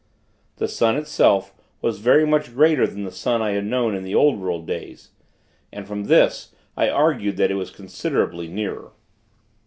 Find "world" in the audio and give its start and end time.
4.39-4.65